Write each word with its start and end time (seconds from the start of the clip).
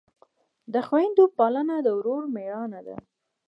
د 0.73 0.75
خویندو 0.87 1.23
پالنه 1.37 1.75
د 1.85 1.87
ورور 1.97 2.23
مړانه 2.33 2.79
ده. 2.87 2.97